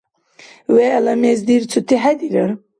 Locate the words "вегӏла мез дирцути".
0.75-1.95